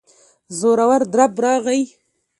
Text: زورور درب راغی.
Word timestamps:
زورور 0.57 1.01
درب 1.13 1.33
راغی. 1.43 1.81